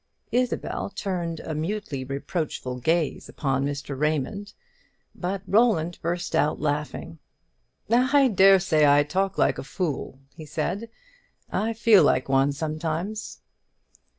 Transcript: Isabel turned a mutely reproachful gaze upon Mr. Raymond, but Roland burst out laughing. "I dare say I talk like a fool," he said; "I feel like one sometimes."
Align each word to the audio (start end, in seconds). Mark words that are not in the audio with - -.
Isabel 0.31 0.89
turned 0.89 1.41
a 1.41 1.53
mutely 1.53 2.03
reproachful 2.03 2.79
gaze 2.79 3.29
upon 3.29 3.63
Mr. 3.63 3.95
Raymond, 3.95 4.55
but 5.13 5.43
Roland 5.45 5.99
burst 6.01 6.35
out 6.35 6.59
laughing. 6.59 7.19
"I 7.87 8.27
dare 8.29 8.59
say 8.59 8.87
I 8.87 9.03
talk 9.03 9.37
like 9.37 9.59
a 9.59 9.63
fool," 9.63 10.17
he 10.33 10.43
said; 10.47 10.89
"I 11.51 11.73
feel 11.73 12.03
like 12.03 12.27
one 12.27 12.51
sometimes." 12.51 13.41